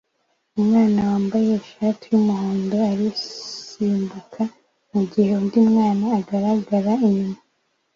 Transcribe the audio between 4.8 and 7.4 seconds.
mugihe undi mwana agaragara inyuma